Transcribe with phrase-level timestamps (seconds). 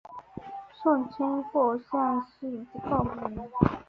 [0.81, 3.39] 顺天府乡试第二名。